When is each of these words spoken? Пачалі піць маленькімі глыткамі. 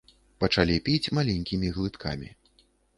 Пачалі 0.43 0.77
піць 0.89 1.11
маленькімі 1.19 1.73
глыткамі. 1.79 2.37